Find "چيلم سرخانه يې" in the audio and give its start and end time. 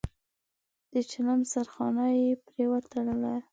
1.09-2.27